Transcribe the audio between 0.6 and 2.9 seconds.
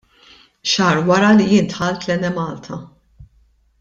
Xahar wara li jien dħalt l-Enemalta.